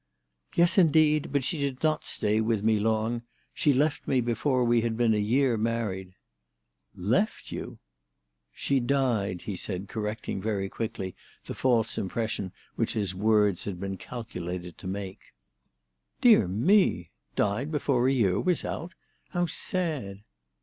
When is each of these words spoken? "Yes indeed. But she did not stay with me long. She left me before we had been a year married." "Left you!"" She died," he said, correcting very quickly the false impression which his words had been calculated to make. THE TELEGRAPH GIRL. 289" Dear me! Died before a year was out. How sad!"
"Yes 0.55 0.79
indeed. 0.79 1.31
But 1.31 1.43
she 1.43 1.59
did 1.59 1.83
not 1.83 2.07
stay 2.07 2.41
with 2.41 2.63
me 2.63 2.79
long. 2.79 3.21
She 3.53 3.71
left 3.71 4.07
me 4.07 4.19
before 4.19 4.63
we 4.63 4.81
had 4.81 4.97
been 4.97 5.13
a 5.13 5.19
year 5.19 5.57
married." 5.59 6.15
"Left 6.95 7.51
you!"" 7.51 7.77
She 8.51 8.79
died," 8.79 9.43
he 9.43 9.55
said, 9.55 9.87
correcting 9.89 10.41
very 10.41 10.69
quickly 10.69 11.13
the 11.45 11.53
false 11.53 11.99
impression 11.99 12.51
which 12.75 12.93
his 12.93 13.13
words 13.13 13.65
had 13.65 13.79
been 13.79 13.95
calculated 13.95 14.75
to 14.79 14.87
make. 14.87 15.35
THE 16.21 16.29
TELEGRAPH 16.31 16.47
GIRL. 16.47 16.47
289" 16.65 16.67
Dear 16.71 16.81
me! 17.03 17.11
Died 17.35 17.71
before 17.71 18.07
a 18.07 18.11
year 18.11 18.39
was 18.39 18.65
out. 18.65 18.93
How 19.29 19.45
sad!" 19.45 20.23